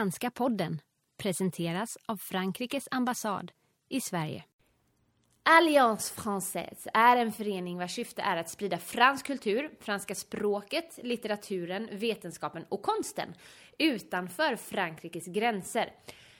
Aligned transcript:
Franska 0.00 0.30
podden 0.30 0.80
presenteras 1.16 1.98
av 2.06 2.16
Frankrikes 2.16 2.88
ambassad 2.90 3.52
i 3.88 4.00
Sverige. 4.00 4.44
Alliance 5.42 6.14
Française 6.20 6.88
är 6.94 7.16
en 7.16 7.32
förening 7.32 7.78
vars 7.78 7.94
syfte 7.94 8.22
är 8.22 8.36
att 8.36 8.50
sprida 8.50 8.78
fransk 8.78 9.26
kultur, 9.26 9.70
franska 9.80 10.14
språket, 10.14 10.98
litteraturen, 11.02 11.88
vetenskapen 11.92 12.64
och 12.68 12.82
konsten 12.82 13.34
utanför 13.78 14.56
Frankrikes 14.56 15.26
gränser. 15.26 15.92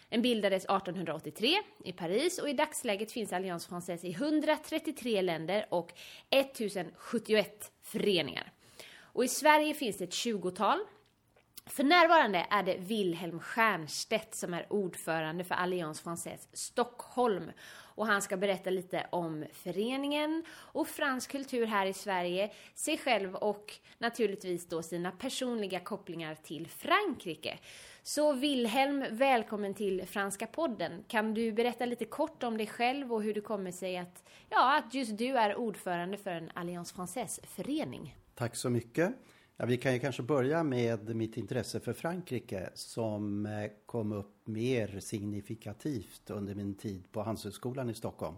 Den 0.08 0.22
bildades 0.22 0.64
1883 0.64 1.56
i 1.84 1.92
Paris 1.92 2.38
och 2.38 2.48
i 2.48 2.52
dagsläget 2.52 3.12
finns 3.12 3.32
Alliance 3.32 3.70
Française 3.70 4.04
i 4.04 4.12
133 4.12 5.22
länder 5.22 5.66
och 5.70 5.92
1071 6.30 7.72
föreningar. 7.82 8.52
Och 9.00 9.24
i 9.24 9.28
Sverige 9.28 9.74
finns 9.74 9.98
det 9.98 10.04
ett 10.04 10.10
20-tal. 10.10 10.78
För 11.70 11.84
närvarande 11.84 12.46
är 12.50 12.62
det 12.62 12.76
Wilhelm 12.78 13.40
Stiernstedt 13.40 14.34
som 14.34 14.54
är 14.54 14.72
ordförande 14.72 15.44
för 15.44 15.54
Allians 15.54 16.04
Française 16.04 16.48
Stockholm. 16.52 17.50
Och 17.94 18.06
han 18.06 18.22
ska 18.22 18.36
berätta 18.36 18.70
lite 18.70 19.06
om 19.10 19.44
föreningen 19.52 20.44
och 20.50 20.88
fransk 20.88 21.30
kultur 21.30 21.66
här 21.66 21.86
i 21.86 21.92
Sverige, 21.92 22.50
sig 22.74 22.98
själv 22.98 23.34
och 23.34 23.72
naturligtvis 23.98 24.68
då 24.68 24.82
sina 24.82 25.10
personliga 25.10 25.80
kopplingar 25.80 26.34
till 26.34 26.68
Frankrike. 26.68 27.58
Så 28.02 28.32
Wilhelm, 28.32 29.04
välkommen 29.10 29.74
till 29.74 30.06
Franska 30.06 30.46
podden. 30.46 31.04
Kan 31.08 31.34
du 31.34 31.52
berätta 31.52 31.86
lite 31.86 32.04
kort 32.04 32.42
om 32.42 32.56
dig 32.56 32.66
själv 32.66 33.12
och 33.12 33.22
hur 33.22 33.34
det 33.34 33.40
kommer 33.40 33.72
sig 33.72 33.98
att, 33.98 34.24
ja, 34.48 34.78
att 34.78 34.94
just 34.94 35.18
du 35.18 35.38
är 35.38 35.56
ordförande 35.56 36.16
för 36.16 36.30
en 36.30 36.50
Alliance 36.54 36.94
Française-förening? 36.94 38.14
Tack 38.34 38.56
så 38.56 38.70
mycket. 38.70 39.14
Ja, 39.60 39.66
vi 39.66 39.76
kan 39.76 39.92
ju 39.92 39.98
kanske 39.98 40.22
börja 40.22 40.62
med 40.62 41.16
mitt 41.16 41.36
intresse 41.36 41.80
för 41.80 41.92
Frankrike 41.92 42.70
som 42.74 43.46
eh, 43.46 43.70
kom 43.86 44.12
upp 44.12 44.46
mer 44.46 45.00
signifikativt 45.00 46.30
under 46.30 46.54
min 46.54 46.74
tid 46.74 47.12
på 47.12 47.22
Handelshögskolan 47.22 47.90
i 47.90 47.94
Stockholm. 47.94 48.36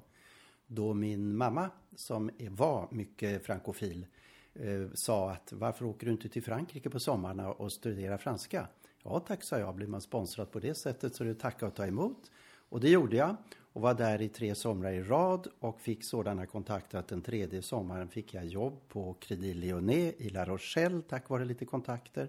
Då 0.67 0.95
min 0.95 1.37
mamma, 1.37 1.71
som 1.97 2.31
var 2.51 2.89
mycket 2.91 3.47
frankofil, 3.47 4.07
eh, 4.55 4.87
sa 4.95 5.31
att 5.31 5.53
varför 5.53 5.85
åker 5.85 6.07
du 6.07 6.13
inte 6.13 6.29
till 6.29 6.43
Frankrike 6.43 6.91
på 6.91 7.01
sommarna 7.01 7.53
och 7.53 7.73
studerar 7.73 8.19
franska? 8.19 8.69
Ja 9.03 9.21
tack, 9.21 9.43
sa 9.43 9.59
jag. 9.59 9.75
Blir 9.75 9.87
man 9.87 10.01
sponsrad 10.01 10.51
på 10.51 10.61
det 10.61 10.75
sättet 10.75 11.15
så 11.15 11.25
är 11.25 11.29
det 11.29 11.35
tacka 11.35 11.67
och 11.67 11.75
ta 11.75 11.87
emot. 11.87 12.31
Och 12.69 12.81
det 12.81 12.91
gjorde 12.91 13.17
jag 13.17 13.37
och 13.73 13.83
var 13.83 13.95
där 13.95 14.23
i 14.23 14.29
tre 14.29 14.55
somrar 14.55 14.93
i 14.93 15.03
rad 15.03 15.49
och 15.59 15.81
fick 15.81 16.05
sådana 16.05 16.47
kontakter 16.47 16.99
att 16.99 17.09
den 17.09 17.23
tredje 17.23 17.63
sommaren 17.63 18.09
fick 18.09 18.35
jag 18.35 18.47
jobb 18.47 18.89
på 18.89 19.15
Credit 19.15 19.57
Lyonnais 19.57 20.15
i 20.19 20.29
La 20.29 20.45
Rochelle 20.45 21.03
tack 21.09 21.29
vare 21.29 21.45
lite 21.45 21.65
kontakter. 21.65 22.29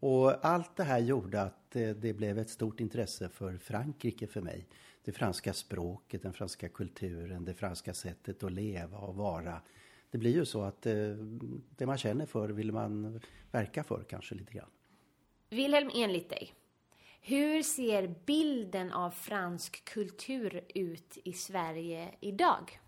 Och 0.00 0.44
allt 0.44 0.76
det 0.76 0.84
här 0.84 0.98
gjorde 0.98 1.42
att 1.42 1.76
eh, 1.76 1.88
det 1.90 2.12
blev 2.12 2.38
ett 2.38 2.50
stort 2.50 2.80
intresse 2.80 3.28
för 3.28 3.56
Frankrike 3.56 4.26
för 4.26 4.40
mig. 4.40 4.66
Det 5.04 5.12
franska 5.12 5.52
språket, 5.52 6.22
den 6.22 6.32
franska 6.32 6.68
kulturen, 6.68 7.44
det 7.44 7.54
franska 7.54 7.94
sättet 7.94 8.42
att 8.42 8.52
leva 8.52 8.98
och 8.98 9.14
vara. 9.14 9.60
Det 10.10 10.18
blir 10.18 10.34
ju 10.34 10.44
så 10.44 10.62
att 10.62 10.86
eh, 10.86 10.92
det 11.76 11.86
man 11.86 11.98
känner 11.98 12.26
för 12.26 12.48
vill 12.48 12.72
man 12.72 13.20
verka 13.50 13.84
för 13.84 14.04
kanske 14.08 14.34
lite 14.34 14.52
grann. 14.52 14.70
Wilhelm, 15.50 15.90
enligt 15.94 16.30
dig, 16.30 16.54
hur 17.20 17.62
ser 17.62 18.14
bilden 18.26 18.92
av 18.92 19.10
fransk 19.10 19.84
kultur 19.84 20.64
ut 20.74 21.18
i 21.24 21.32
Sverige 21.32 22.08
idag? 22.20 22.80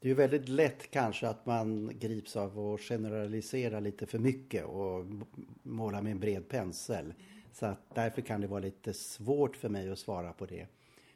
Det 0.00 0.06
är 0.06 0.08
ju 0.08 0.14
väldigt 0.14 0.48
lätt 0.48 0.90
kanske 0.90 1.28
att 1.28 1.46
man 1.46 1.98
grips 1.98 2.36
av 2.36 2.58
att 2.58 2.80
generalisera 2.80 3.80
lite 3.80 4.06
för 4.06 4.18
mycket 4.18 4.64
och 4.64 5.04
måla 5.62 6.02
med 6.02 6.12
en 6.12 6.20
bred 6.20 6.48
pensel. 6.48 7.14
Så 7.52 7.66
att 7.66 7.94
därför 7.94 8.22
kan 8.22 8.40
det 8.40 8.46
vara 8.46 8.60
lite 8.60 8.94
svårt 8.94 9.56
för 9.56 9.68
mig 9.68 9.90
att 9.90 9.98
svara 9.98 10.32
på 10.32 10.46
det. 10.46 10.66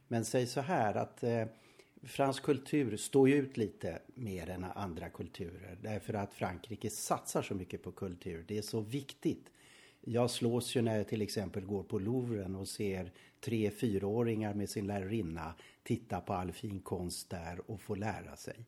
Men 0.08 0.24
säg 0.24 0.46
så 0.46 0.60
här 0.60 0.94
att 0.94 1.22
eh, 1.22 1.44
fransk 2.02 2.42
kultur 2.42 2.96
står 2.96 3.28
ju 3.28 3.34
ut 3.34 3.56
lite 3.56 3.98
mer 4.14 4.50
än 4.50 4.64
andra 4.64 5.08
kulturer. 5.08 5.78
Därför 5.82 6.14
att 6.14 6.34
Frankrike 6.34 6.90
satsar 6.90 7.42
så 7.42 7.54
mycket 7.54 7.82
på 7.82 7.92
kultur. 7.92 8.44
Det 8.48 8.58
är 8.58 8.62
så 8.62 8.80
viktigt. 8.80 9.50
Jag 10.06 10.30
slås 10.30 10.76
ju 10.76 10.82
när 10.82 10.96
jag 10.96 11.08
till 11.08 11.22
exempel 11.22 11.64
går 11.64 11.82
på 11.82 11.98
Louvren 11.98 12.54
och 12.54 12.68
ser 12.68 13.12
tre 13.40 13.70
fyraåringar 13.70 14.54
med 14.54 14.70
sin 14.70 14.86
lärarinna 14.86 15.54
titta 15.82 16.20
på 16.20 16.32
all 16.32 16.52
fin 16.52 16.80
konst 16.80 17.30
där 17.30 17.70
och 17.70 17.80
få 17.80 17.94
lära 17.94 18.36
sig. 18.36 18.66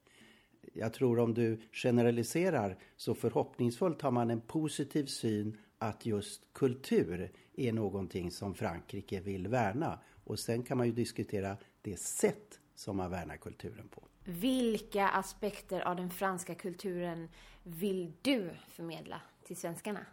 Jag 0.73 0.93
tror 0.93 1.19
om 1.19 1.35
du 1.35 1.61
generaliserar 1.73 2.77
så 2.97 3.15
förhoppningsfullt 3.15 4.03
har 4.03 4.11
man 4.11 4.31
en 4.31 4.41
positiv 4.41 5.07
syn 5.07 5.59
att 5.79 6.07
just 6.07 6.43
kultur 6.53 7.33
är 7.57 7.73
någonting 7.73 8.31
som 8.31 8.55
Frankrike 8.55 9.21
vill 9.21 9.49
värna. 9.49 9.99
Och 10.25 10.39
sen 10.39 10.63
kan 10.63 10.79
man 10.79 10.87
ju 10.87 10.93
diskutera 10.93 11.57
det 11.83 11.97
sätt 11.97 12.61
som 12.75 12.97
man 12.97 13.11
värnar 13.11 13.37
kulturen 13.37 13.89
på. 13.89 14.03
Vilka 14.25 15.09
aspekter 15.09 15.81
av 15.81 15.97
den 15.97 16.11
franska 16.11 16.55
kulturen 16.55 17.29
vill 17.63 18.13
du 18.23 18.51
förmedla 18.69 19.21
till 19.45 19.57
svenskarna? 19.57 20.07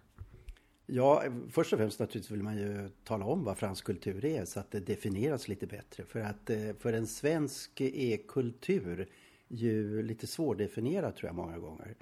Ja, 0.86 1.24
först 1.50 1.74
och 1.74 1.80
främst 1.80 2.00
naturligtvis 2.00 2.32
vill 2.32 2.44
man 2.44 2.58
ju 2.58 2.90
tala 3.04 3.26
om 3.26 3.44
vad 3.44 3.58
fransk 3.58 3.86
kultur 3.86 4.26
är 4.26 4.46
så 4.46 4.60
att 4.60 4.72
det 4.72 4.80
definieras 4.80 5.48
lite 5.48 5.68
bättre. 5.68 6.06
För 6.06 6.20
att 6.20 6.50
eh, 6.50 6.74
för 6.80 6.94
en 6.94 7.08
svensk 7.08 7.82
är 7.82 8.18
kultur 8.28 9.10
ju 9.48 10.04
lite 10.04 10.28
svårdefinierat 10.28 11.16
tror 11.16 11.28
jag 11.28 11.36
många 11.36 11.60
gånger. 11.60 11.96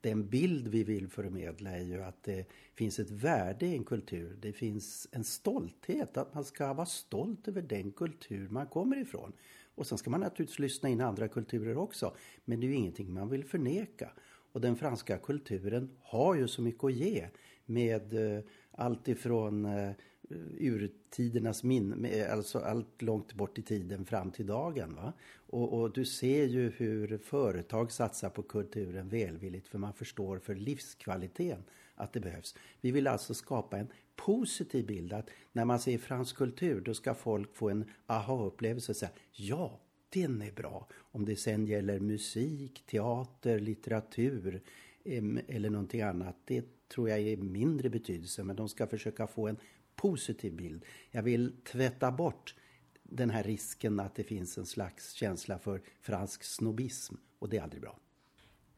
Den 0.00 0.28
bild 0.28 0.68
vi 0.68 0.84
vill 0.84 1.08
förmedla 1.08 1.70
är 1.70 1.82
ju 1.82 2.02
att 2.02 2.22
det 2.22 2.46
finns 2.74 2.98
ett 2.98 3.10
värde 3.10 3.66
i 3.66 3.76
en 3.76 3.84
kultur. 3.84 4.36
Det 4.40 4.52
finns 4.52 5.08
en 5.12 5.24
stolthet, 5.24 6.16
att 6.16 6.34
man 6.34 6.44
ska 6.44 6.72
vara 6.72 6.86
stolt 6.86 7.48
över 7.48 7.62
den 7.62 7.92
kultur 7.92 8.48
man 8.48 8.66
kommer 8.66 8.96
ifrån. 8.96 9.32
Och 9.74 9.86
sen 9.86 9.98
ska 9.98 10.10
man 10.10 10.20
naturligtvis 10.20 10.58
lyssna 10.58 10.88
in 10.88 11.00
andra 11.00 11.28
kulturer 11.28 11.76
också. 11.76 12.16
Men 12.44 12.60
det 12.60 12.66
är 12.66 12.68
ju 12.68 12.74
ingenting 12.74 13.12
man 13.12 13.28
vill 13.28 13.44
förneka. 13.44 14.12
Och 14.52 14.60
den 14.60 14.76
franska 14.76 15.18
kulturen 15.18 15.90
har 16.02 16.34
ju 16.34 16.48
så 16.48 16.62
mycket 16.62 16.84
att 16.84 16.92
ge 16.94 17.28
med 17.68 18.36
eh, 18.36 18.44
allt 18.70 19.08
ifrån 19.08 19.64
eh, 19.64 19.92
urtidernas 20.58 21.62
minne, 21.62 22.28
alltså 22.32 22.58
allt 22.58 23.02
långt 23.02 23.34
bort 23.34 23.58
i 23.58 23.62
tiden 23.62 24.04
fram 24.04 24.30
till 24.30 24.46
dagen. 24.46 24.94
Va? 24.94 25.12
Och, 25.46 25.80
och, 25.80 25.92
du 25.92 26.04
ser 26.04 26.44
ju 26.44 26.70
hur 26.70 27.18
företag 27.18 27.92
satsar 27.92 28.30
på 28.30 28.42
kulturen 28.42 29.08
välvilligt 29.08 29.68
för 29.68 29.78
man 29.78 29.94
förstår 29.94 30.38
för 30.38 30.54
livskvaliteten 30.54 31.62
att 31.94 32.12
det 32.12 32.20
behövs. 32.20 32.54
Vi 32.80 32.90
vill 32.90 33.06
alltså 33.06 33.34
skapa 33.34 33.78
en 33.78 33.88
positiv 34.16 34.86
bild 34.86 35.12
att 35.12 35.30
när 35.52 35.64
man 35.64 35.78
ser 35.78 35.98
fransk 35.98 36.36
kultur 36.36 36.80
då 36.80 36.94
ska 36.94 37.14
folk 37.14 37.56
få 37.56 37.68
en 37.70 37.84
aha-upplevelse 38.06 38.92
och 38.92 38.96
säga 38.96 39.12
ja, 39.32 39.80
den 40.08 40.42
är 40.42 40.52
bra. 40.52 40.88
Om 40.96 41.24
det 41.24 41.36
sen 41.36 41.66
gäller 41.66 42.00
musik, 42.00 42.84
teater, 42.86 43.58
litteratur 43.58 44.62
eller 45.48 45.70
någonting 45.70 46.02
annat, 46.02 46.36
det 46.44 46.64
tror 46.88 47.08
jag 47.08 47.20
är 47.20 47.36
mindre 47.36 47.90
betydelse. 47.90 48.44
Men 48.44 48.56
de 48.56 48.68
ska 48.68 48.86
försöka 48.86 49.26
få 49.26 49.48
en 49.48 49.56
positiv 49.96 50.56
bild. 50.56 50.84
Jag 51.10 51.22
vill 51.22 51.56
tvätta 51.64 52.12
bort 52.12 52.54
den 53.02 53.30
här 53.30 53.42
risken 53.42 54.00
att 54.00 54.14
det 54.14 54.24
finns 54.24 54.58
en 54.58 54.66
slags 54.66 55.12
känsla 55.12 55.58
för 55.58 55.82
fransk 56.00 56.44
snobism 56.44 57.14
och 57.38 57.48
det 57.48 57.56
är 57.56 57.62
aldrig 57.62 57.82
bra. 57.82 57.98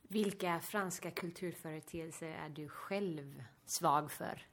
Vilka 0.02 0.60
franska 0.60 1.10
kulturföreteelser 1.10 2.28
är 2.28 2.48
du 2.48 2.68
själv 2.68 3.42
svag 3.66 4.10
för? 4.10 4.46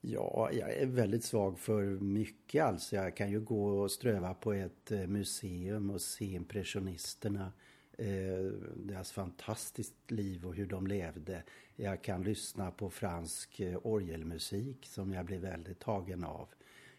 Ja, 0.00 0.50
jag 0.52 0.72
är 0.72 0.86
väldigt 0.86 1.24
svag 1.24 1.58
för 1.58 1.84
mycket 1.84 2.64
alltså. 2.64 2.96
Jag 2.96 3.16
kan 3.16 3.30
ju 3.30 3.40
gå 3.40 3.66
och 3.66 3.90
ströva 3.90 4.34
på 4.34 4.52
ett 4.52 4.90
eh, 4.90 5.06
museum 5.06 5.90
och 5.90 6.00
se 6.00 6.24
impressionisterna. 6.24 7.52
Eh, 7.98 8.52
deras 8.76 9.12
fantastiskt 9.12 10.10
liv 10.10 10.46
och 10.46 10.54
hur 10.54 10.66
de 10.66 10.86
levde. 10.86 11.42
Jag 11.76 12.02
kan 12.02 12.22
lyssna 12.22 12.70
på 12.70 12.90
fransk 12.90 13.60
eh, 13.60 13.78
orgelmusik 13.82 14.86
som 14.86 15.12
jag 15.12 15.26
blir 15.26 15.38
väldigt 15.38 15.80
tagen 15.80 16.24
av. 16.24 16.48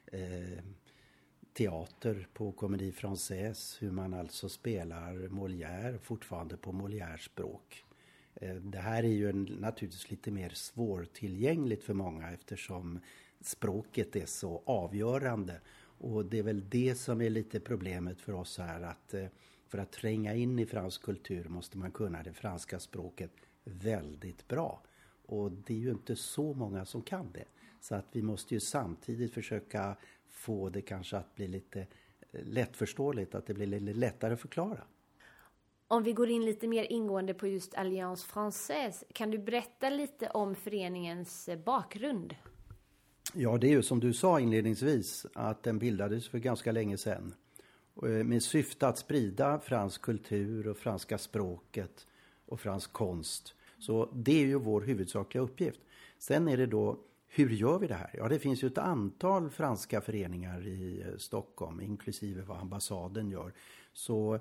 Eh, 0.06 0.60
teater 1.54 2.28
på 2.34 2.52
Comédie 2.52 2.92
Française, 2.92 3.82
hur 3.82 3.92
man 3.92 4.14
alltså 4.14 4.50
spelar 4.50 5.14
Molière 5.14 5.98
fortfarande 5.98 6.58
på 6.58 6.72
Molières 6.72 7.24
språk. 7.24 7.86
Eh, 8.36 8.56
det 8.56 8.80
här 8.80 9.04
är 9.04 9.08
ju 9.08 9.30
en, 9.30 9.44
naturligtvis 9.44 10.12
lite 10.12 10.32
mer 10.32 10.50
svårtillgängligt 10.50 11.84
för 11.84 11.94
många 11.94 12.32
eftersom 12.32 13.00
språket 13.42 14.16
är 14.16 14.26
så 14.26 14.64
avgörande. 14.66 15.62
Och 15.98 16.26
det 16.26 16.40
är 16.40 16.44
väl 16.44 16.70
det 16.70 16.96
som 16.96 17.22
är 17.22 17.30
lite 17.30 17.60
problemet 17.60 18.22
för 18.22 18.34
oss 18.34 18.58
här 18.58 18.82
att 18.82 19.14
eh, 19.14 19.28
för 19.68 19.78
att 19.78 19.92
tränga 19.92 20.36
in 20.36 20.60
i 20.60 20.66
fransk 20.66 21.04
kultur 21.04 21.50
måste 21.50 21.78
man 21.78 21.92
kunna 21.92 22.24
det 22.24 22.34
franska 22.34 22.80
språket 22.80 23.32
väldigt 23.64 24.48
bra. 24.48 24.82
Och 25.26 25.52
det 25.52 25.74
är 25.74 25.78
ju 25.78 25.92
inte 25.92 26.16
så 26.16 26.54
många 26.54 26.86
som 26.86 27.02
kan 27.02 27.32
det. 27.32 27.46
Så 27.82 27.96
att 27.96 28.06
vi 28.12 28.22
måste 28.22 28.54
ju 28.54 28.60
samtidigt 28.60 29.34
försöka 29.34 29.96
få 30.30 30.70
det 30.70 30.82
kanske 30.82 31.18
att 31.18 31.36
bli 31.36 31.48
lite 31.48 31.80
eh, 32.32 32.44
lättförståeligt, 32.44 33.36
att 33.36 33.46
det 33.46 33.54
blir 33.54 33.68
lite 33.68 33.94
lättare 33.94 34.34
att 34.34 34.40
förklara. 34.40 34.84
Om 35.88 36.04
vi 36.04 36.14
går 36.14 36.30
in 36.30 36.46
lite 36.46 36.68
mer 36.68 36.84
ingående 36.84 37.34
på 37.34 37.48
just 37.48 37.76
Alliance 37.76 38.28
Française, 38.34 39.04
kan 39.14 39.32
du 39.32 39.38
berätta 39.38 39.90
lite 39.90 40.30
om 40.30 40.56
föreningens 40.56 41.50
eh, 41.50 41.60
bakgrund? 41.60 42.36
Ja, 43.34 43.58
det 43.58 43.68
är 43.68 43.72
ju 43.72 43.84
som 43.84 44.00
du 44.00 44.14
sa 44.14 44.40
inledningsvis 44.40 45.26
att 45.34 45.64
den 45.64 45.80
bildades 45.80 46.28
för 46.28 46.38
ganska 46.38 46.72
länge 46.72 46.98
sedan 46.98 47.34
Eh, 48.04 48.10
med 48.10 48.44
syfte 48.44 48.88
att 48.88 48.98
sprida 48.98 49.60
fransk 49.60 50.02
kultur 50.02 50.68
och 50.68 50.78
franska 50.78 51.18
språket 51.18 52.08
och 52.46 52.60
fransk 52.60 52.94
konst. 52.94 53.56
Så 53.80 54.10
det 54.14 54.42
är 54.42 54.46
ju 54.46 54.60
vår 54.60 54.82
huvudsakliga 54.82 55.44
uppgift. 55.44 55.80
Sen 56.18 56.48
är 56.48 56.58
det 56.58 56.66
då, 56.66 57.00
hur 57.28 57.50
gör 57.50 57.80
vi 57.80 57.88
det 57.88 57.94
här? 57.94 58.10
Ja, 58.14 58.30
det 58.30 58.40
finns 58.40 58.64
ju 58.64 58.68
ett 58.68 58.78
antal 58.78 59.50
franska 59.50 60.02
föreningar 60.02 60.68
i 60.68 61.02
eh, 61.02 61.18
Stockholm, 61.18 61.82
inklusive 61.82 62.42
vad 62.42 62.58
ambassaden 62.58 63.30
gör. 63.30 63.54
Så 63.94 64.40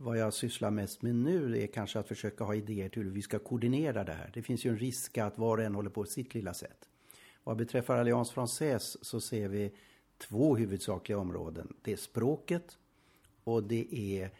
vad 0.00 0.18
jag 0.18 0.34
sysslar 0.34 0.70
mest 0.70 1.02
med 1.02 1.14
nu 1.14 1.62
är 1.62 1.66
kanske 1.66 1.98
att 1.98 2.08
försöka 2.08 2.44
ha 2.44 2.54
idéer 2.54 2.88
till 2.88 3.02
hur 3.02 3.10
vi 3.10 3.22
ska 3.22 3.38
koordinera 3.38 4.04
det 4.04 4.12
här. 4.12 4.30
Det 4.34 4.42
finns 4.42 4.64
ju 4.64 4.70
en 4.70 4.78
risk 4.78 5.18
att 5.18 5.38
var 5.38 5.58
och 5.58 5.64
en 5.64 5.74
håller 5.74 5.90
på 5.90 6.04
sitt 6.04 6.34
lilla 6.34 6.54
sätt. 6.54 6.88
Vad 7.44 7.56
beträffar 7.56 7.98
Alliance 7.98 8.34
Française 8.34 8.96
så 9.02 9.20
ser 9.20 9.48
vi 9.48 9.72
två 10.28 10.56
huvudsakliga 10.56 11.18
områden. 11.18 11.74
Det 11.82 11.92
är 11.92 11.96
språket 11.96 12.78
och 13.44 13.62
det 13.62 13.94
är 13.94 14.30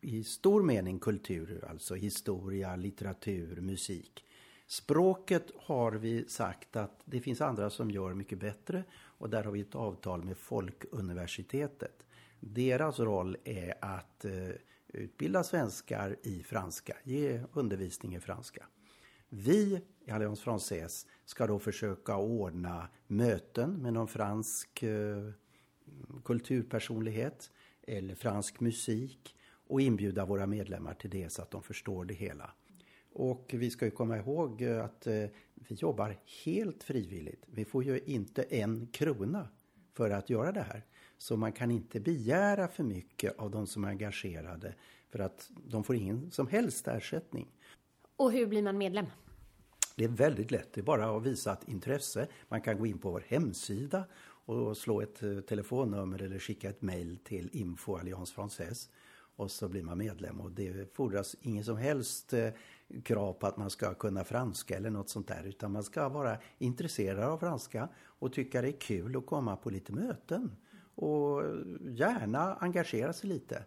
i 0.00 0.24
stor 0.24 0.62
mening 0.62 0.98
kultur, 0.98 1.64
alltså 1.68 1.94
historia, 1.94 2.76
litteratur, 2.76 3.60
musik. 3.60 4.24
Språket 4.66 5.50
har 5.56 5.92
vi 5.92 6.28
sagt 6.28 6.76
att 6.76 7.00
det 7.04 7.20
finns 7.20 7.40
andra 7.40 7.70
som 7.70 7.90
gör 7.90 8.14
mycket 8.14 8.38
bättre 8.38 8.84
och 8.94 9.30
där 9.30 9.44
har 9.44 9.52
vi 9.52 9.60
ett 9.60 9.74
avtal 9.74 10.24
med 10.24 10.36
Folkuniversitetet. 10.36 12.06
Deras 12.40 12.98
roll 12.98 13.36
är 13.44 13.74
att 13.80 14.24
eh, 14.24 14.32
utbilda 14.88 15.44
svenskar 15.44 16.16
i 16.22 16.42
franska, 16.42 16.96
ge 17.04 17.40
undervisning 17.52 18.14
i 18.14 18.20
franska. 18.20 18.66
Vi 19.36 19.80
i 20.04 20.10
Allians 20.10 20.44
Française 20.44 21.06
ska 21.24 21.46
då 21.46 21.58
försöka 21.58 22.16
ordna 22.16 22.88
möten 23.06 23.82
med 23.82 23.92
någon 23.92 24.08
fransk 24.08 24.82
eh, 24.82 25.30
kulturpersonlighet 26.24 27.50
eller 27.82 28.14
fransk 28.14 28.60
musik 28.60 29.36
och 29.68 29.80
inbjuda 29.80 30.24
våra 30.24 30.46
medlemmar 30.46 30.94
till 30.94 31.10
det 31.10 31.32
så 31.32 31.42
att 31.42 31.50
de 31.50 31.62
förstår 31.62 32.04
det 32.04 32.14
hela. 32.14 32.50
Och 33.12 33.50
vi 33.54 33.70
ska 33.70 33.84
ju 33.84 33.90
komma 33.90 34.16
ihåg 34.16 34.62
eh, 34.62 34.84
att 34.84 35.06
eh, 35.06 35.26
vi 35.54 35.74
jobbar 35.74 36.16
helt 36.44 36.82
frivilligt. 36.82 37.44
Vi 37.46 37.64
får 37.64 37.84
ju 37.84 38.00
inte 38.06 38.42
en 38.42 38.86
krona 38.86 39.48
för 39.92 40.10
att 40.10 40.30
göra 40.30 40.52
det 40.52 40.62
här. 40.62 40.82
Så 41.18 41.36
man 41.36 41.52
kan 41.52 41.70
inte 41.70 42.00
begära 42.00 42.68
för 42.68 42.84
mycket 42.84 43.38
av 43.38 43.50
de 43.50 43.66
som 43.66 43.84
är 43.84 43.88
engagerade 43.88 44.74
för 45.10 45.18
att 45.18 45.50
de 45.66 45.84
får 45.84 45.96
ingen 45.96 46.30
som 46.30 46.46
helst 46.46 46.88
ersättning. 46.88 47.48
Och 48.16 48.32
hur 48.32 48.46
blir 48.46 48.62
man 48.62 48.78
medlem? 48.78 49.06
Det 49.94 50.04
är 50.04 50.08
väldigt 50.08 50.50
lätt. 50.50 50.72
Det 50.72 50.80
är 50.80 50.82
bara 50.82 51.16
att 51.16 51.22
visa 51.22 51.52
ett 51.52 51.68
intresse. 51.68 52.28
Man 52.48 52.60
kan 52.60 52.78
gå 52.78 52.86
in 52.86 52.98
på 52.98 53.10
vår 53.10 53.24
hemsida 53.28 54.04
och 54.46 54.76
slå 54.76 55.00
ett 55.00 55.22
eh, 55.22 55.40
telefonnummer 55.40 56.22
eller 56.22 56.38
skicka 56.38 56.68
ett 56.68 56.82
mejl 56.82 57.18
till 57.24 57.50
info 57.52 57.96
Alliance 57.96 58.34
Française 58.36 58.88
och 59.36 59.50
så 59.50 59.68
blir 59.68 59.82
man 59.82 59.98
medlem 59.98 60.40
och 60.40 60.50
det 60.50 60.94
fordras 60.94 61.36
ingen 61.40 61.64
som 61.64 61.76
helst 61.76 62.32
eh, 62.32 62.50
krav 63.02 63.32
på 63.32 63.46
att 63.46 63.56
man 63.56 63.70
ska 63.70 63.94
kunna 63.94 64.24
franska 64.24 64.76
eller 64.76 64.90
något 64.90 65.08
sånt 65.08 65.28
där 65.28 65.44
utan 65.44 65.72
man 65.72 65.82
ska 65.82 66.08
vara 66.08 66.36
intresserad 66.58 67.24
av 67.24 67.38
franska 67.38 67.88
och 67.96 68.32
tycka 68.32 68.62
det 68.62 68.68
är 68.68 68.80
kul 68.80 69.16
att 69.16 69.26
komma 69.26 69.56
på 69.56 69.70
lite 69.70 69.92
möten 69.92 70.56
och 70.94 71.44
eh, 71.44 71.54
gärna 71.80 72.54
engagera 72.54 73.12
sig 73.12 73.28
lite. 73.28 73.64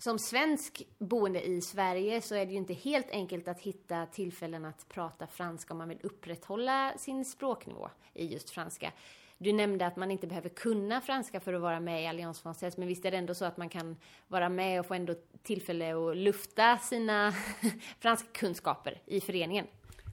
Som 0.00 0.18
svensk 0.18 0.82
boende 0.98 1.42
i 1.42 1.60
Sverige 1.60 2.20
så 2.20 2.34
är 2.34 2.46
det 2.46 2.52
ju 2.52 2.58
inte 2.58 2.74
helt 2.74 3.10
enkelt 3.10 3.48
att 3.48 3.60
hitta 3.60 4.06
tillfällen 4.06 4.64
att 4.64 4.88
prata 4.88 5.26
franska 5.26 5.74
om 5.74 5.78
man 5.78 5.88
vill 5.88 5.98
upprätthålla 6.02 6.92
sin 6.96 7.24
språknivå 7.24 7.90
i 8.14 8.26
just 8.26 8.50
franska. 8.50 8.92
Du 9.38 9.52
nämnde 9.52 9.86
att 9.86 9.96
man 9.96 10.10
inte 10.10 10.26
behöver 10.26 10.48
kunna 10.48 11.00
franska 11.00 11.40
för 11.40 11.52
att 11.52 11.60
vara 11.60 11.80
med 11.80 12.02
i 12.02 12.06
Alliance 12.06 12.48
Française, 12.48 12.74
men 12.76 12.88
visst 12.88 13.04
är 13.04 13.10
det 13.10 13.16
ändå 13.16 13.34
så 13.34 13.44
att 13.44 13.56
man 13.56 13.68
kan 13.68 13.96
vara 14.28 14.48
med 14.48 14.80
och 14.80 14.86
få 14.86 14.94
ändå 14.94 15.14
tillfälle 15.42 15.94
att 15.94 16.16
lufta 16.16 16.78
sina 16.78 17.32
franskkunskaper 17.98 19.02
i 19.06 19.20
föreningen? 19.20 19.66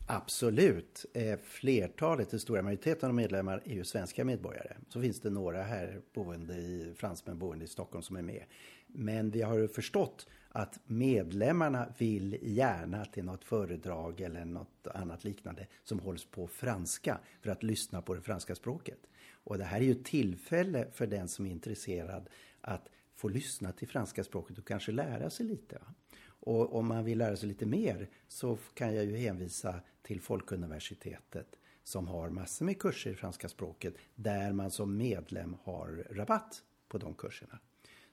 Absolut. 0.10 1.06
Eh, 1.14 1.40
flertalet, 1.44 2.30
den 2.30 2.40
stora 2.40 2.62
majoriteten 2.62 3.10
av 3.10 3.16
medlemmar 3.16 3.62
är 3.66 3.74
ju 3.74 3.84
svenska 3.84 4.26
medborgare. 4.26 4.76
Så 4.90 5.02
finns 5.02 5.22
det 5.22 5.30
några 5.30 5.64
här 5.64 6.02
boende 6.14 6.54
i, 6.54 6.94
fransmän 6.98 7.40
boende 7.40 7.66
i 7.66 7.68
Stockholm 7.68 8.04
som 8.04 8.16
är 8.16 8.22
med. 8.22 8.44
Men 8.88 9.32
vi 9.32 9.42
har 9.42 9.68
förstått 9.68 10.28
att 10.50 10.80
medlemmarna 10.86 11.94
vill 11.98 12.38
gärna 12.42 13.06
till 13.06 13.26
något 13.26 13.44
föredrag 13.44 14.22
eller 14.22 14.46
något 14.46 14.88
annat 14.94 15.24
liknande 15.24 15.68
som 15.84 16.00
hålls 16.00 16.26
på 16.26 16.48
franska 16.48 17.20
för 17.42 17.52
att 17.52 17.64
lyssna 17.64 18.02
på 18.02 18.14
det 18.14 18.22
franska 18.22 18.56
språket. 18.56 19.00
Och 19.44 19.58
det 19.58 19.64
här 19.64 19.80
är 19.80 19.86
ju 19.86 19.92
ett 19.92 20.06
tillfälle 20.06 20.88
för 20.94 21.08
den 21.08 21.28
som 21.28 21.46
är 21.46 21.52
intresserad 21.52 22.30
att 22.62 22.90
få 23.18 23.28
lyssna 23.28 23.72
till 23.72 23.88
franska 23.88 24.24
språket 24.24 24.58
och 24.58 24.68
kanske 24.68 24.92
lära 24.92 25.30
sig 25.30 25.46
lite. 25.46 25.82
Och 26.26 26.76
om 26.76 26.88
man 26.88 27.06
vill 27.06 27.18
lära 27.18 27.38
sig 27.38 27.50
lite 27.50 27.66
mer 27.66 28.10
så 28.28 28.58
kan 28.74 28.96
jag 28.96 29.06
ju 29.06 29.18
hänvisa 29.18 29.82
till 30.02 30.22
Folkuniversitetet 30.22 31.60
som 31.84 32.08
har 32.08 32.30
massor 32.30 32.66
med 32.66 32.80
kurser 32.80 33.12
i 33.12 33.16
franska 33.16 33.50
språket 33.50 33.96
där 34.16 34.54
man 34.54 34.72
som 34.72 34.98
medlem 34.98 35.56
har 35.64 36.08
rabatt 36.10 36.64
på 36.88 36.98
de 36.98 37.14
kurserna. 37.14 37.60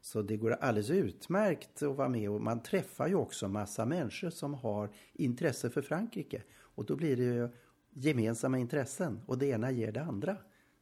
Så 0.01 0.23
det 0.23 0.37
går 0.37 0.51
alldeles 0.51 0.91
utmärkt 0.91 1.83
att 1.83 1.97
vara 1.97 2.09
med 2.09 2.31
och 2.31 2.41
man 2.41 2.63
träffar 2.63 3.09
ju 3.09 3.15
också 3.15 3.49
massa 3.49 3.87
människor 3.87 4.31
som 4.31 4.55
har 4.55 4.91
intresse 5.13 5.71
för 5.71 5.83
Frankrike. 5.83 6.43
Och 6.57 6.85
då 6.85 6.97
blir 6.97 7.17
det 7.17 7.23
ju 7.23 7.49
gemensamma 7.91 8.59
intressen 8.59 9.21
och 9.27 9.39
det 9.39 9.47
ena 9.47 9.71
ger 9.71 9.93
det 9.93 10.03
andra. 10.03 10.37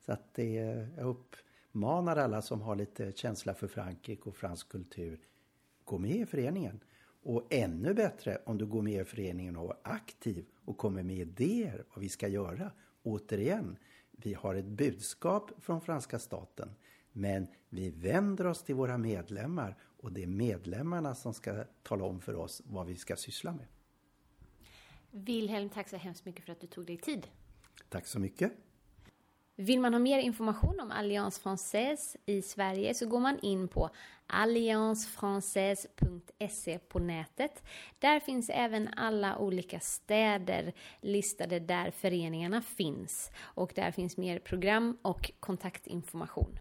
Så 0.07 0.13
att 0.13 0.35
det, 0.35 0.53
jag 0.97 1.17
uppmanar 1.73 2.17
alla 2.17 2.43
som 2.43 2.61
har 2.61 2.77
lite 2.77 3.13
känsla 3.13 3.55
för 3.55 3.69
Frankrike 3.69 4.23
och 4.29 4.37
fransk 4.37 4.69
kultur, 4.69 5.21
gå 5.85 5.99
med 5.99 6.17
i 6.17 6.27
föreningen. 6.27 6.81
Och 7.23 7.47
ännu 7.51 7.95
bättre 7.95 8.39
om 8.47 8.59
du 8.59 8.67
går 8.67 8.83
med 8.83 9.01
i 9.01 9.05
föreningen 9.05 9.57
och 9.57 9.71
är 9.71 9.77
aktiv 9.83 10.47
och 10.65 10.79
kommer 10.79 11.03
med 11.03 11.17
idéer 11.17 11.85
vad 11.95 12.03
vi 12.03 12.09
ska 12.09 12.29
göra. 12.29 12.71
Återigen, 13.03 13.77
vi 14.11 14.35
har 14.35 14.55
ett 14.55 14.65
budskap 14.65 15.51
från 15.59 15.81
franska 15.81 16.19
staten. 16.19 16.75
Men 17.13 17.47
vi 17.69 17.91
vänder 17.91 18.47
oss 18.47 18.63
till 18.63 18.75
våra 18.75 18.99
medlemmar 18.99 19.77
och 20.03 20.13
det 20.13 20.23
är 20.23 20.27
medlemmarna 20.27 21.15
som 21.15 21.35
ska 21.35 21.65
tala 21.83 22.05
om 22.05 22.21
för 22.21 22.35
oss 22.35 22.63
vad 22.65 22.87
vi 22.87 22.97
ska 22.97 23.17
syssla 23.17 23.53
med. 23.53 23.67
Wilhelm, 25.11 25.69
tack 25.69 25.89
så 25.89 25.97
hemskt 25.97 26.25
mycket 26.25 26.45
för 26.45 26.53
att 26.53 26.61
du 26.61 26.67
tog 26.67 26.87
dig 26.87 26.97
tid. 26.97 27.27
Tack 27.89 28.07
så 28.07 28.19
mycket. 28.19 28.53
Vill 29.57 29.81
man 29.81 29.95
ha 29.95 29.99
mer 29.99 30.19
information 30.19 30.81
om 30.81 30.91
Alliance 30.91 31.41
Française 31.43 32.17
i 32.27 32.43
Sverige 32.43 32.95
så 32.95 33.07
går 33.07 33.21
man 33.21 33.39
in 33.39 33.69
på 33.69 33.91
alliancefrancaise.se 34.27 36.79
på 36.79 36.99
nätet. 36.99 37.63
Där 37.99 38.21
finns 38.21 38.51
även 38.51 38.89
alla 38.97 39.39
olika 39.39 39.81
städer 39.81 40.73
listade 41.01 41.61
där 41.61 41.91
föreningarna 41.91 42.63
finns 42.63 43.31
och 43.41 43.73
där 43.75 43.91
finns 43.91 44.17
mer 44.17 44.39
program 44.39 44.99
och 45.03 45.31
kontaktinformation. 45.41 46.59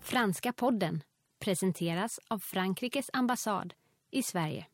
Franska 0.00 0.52
podden 0.52 1.02
presenteras 1.44 2.20
av 2.28 2.38
Frankrikes 2.38 3.10
ambassad 3.12 3.74
i 4.12 4.22
Sverige. 4.22 4.71